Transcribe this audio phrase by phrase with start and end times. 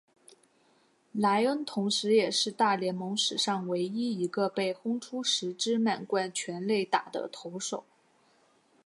[1.11, 7.83] 莱恩同时也是大联盟史上唯一一个被轰出十支满贯全垒打的投手。